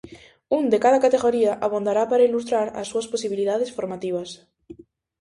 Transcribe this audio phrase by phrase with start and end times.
[0.57, 4.29] Un de cada categoría abondará para ilustrar as súas posibilidades formativas.